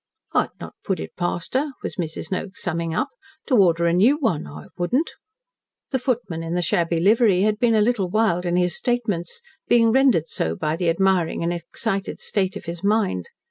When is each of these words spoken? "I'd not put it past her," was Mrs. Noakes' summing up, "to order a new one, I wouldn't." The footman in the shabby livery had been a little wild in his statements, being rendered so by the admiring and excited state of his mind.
"I'd 0.33 0.49
not 0.59 0.73
put 0.83 0.99
it 0.99 1.15
past 1.15 1.53
her," 1.53 1.73
was 1.83 1.97
Mrs. 1.97 2.31
Noakes' 2.31 2.63
summing 2.63 2.91
up, 2.91 3.09
"to 3.45 3.55
order 3.55 3.85
a 3.85 3.93
new 3.93 4.17
one, 4.17 4.47
I 4.47 4.65
wouldn't." 4.75 5.11
The 5.91 5.99
footman 5.99 6.41
in 6.41 6.55
the 6.55 6.63
shabby 6.63 6.97
livery 6.99 7.41
had 7.43 7.59
been 7.59 7.75
a 7.75 7.81
little 7.81 8.09
wild 8.09 8.43
in 8.43 8.55
his 8.55 8.75
statements, 8.75 9.41
being 9.67 9.91
rendered 9.91 10.27
so 10.27 10.55
by 10.55 10.75
the 10.75 10.89
admiring 10.89 11.43
and 11.43 11.53
excited 11.53 12.19
state 12.19 12.57
of 12.57 12.65
his 12.65 12.83
mind. 12.83 13.27